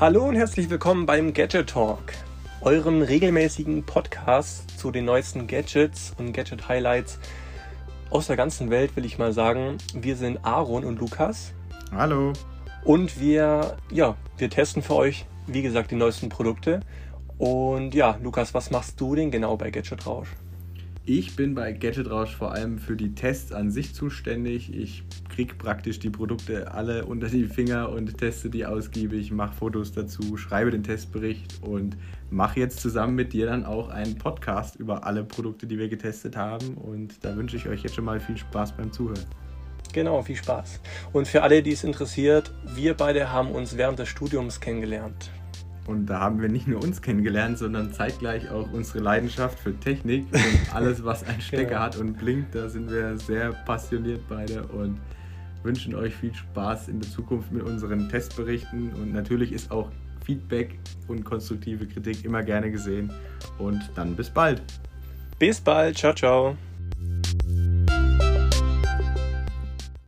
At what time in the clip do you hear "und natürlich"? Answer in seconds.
58.94-59.52